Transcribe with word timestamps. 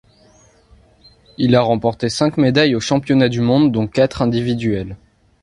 Il 1.37 1.55
a 1.55 1.61
remporté 1.61 2.09
cinq 2.09 2.37
médailles 2.37 2.73
aux 2.73 2.79
Championnats 2.79 3.29
du 3.29 3.39
monde 3.39 3.71
dont 3.71 3.85
quatre 3.85 4.23
individuelles. 4.23 4.95